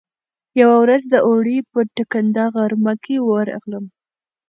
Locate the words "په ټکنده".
1.71-2.43